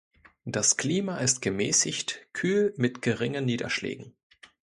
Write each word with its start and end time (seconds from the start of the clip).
Das 0.45 0.77
Klima 0.77 1.17
ist 1.19 1.43
gemäßigt 1.43 2.27
kühl 2.33 2.73
mit 2.75 3.03
geringen 3.03 3.45
Niederschlägen. 3.45 4.15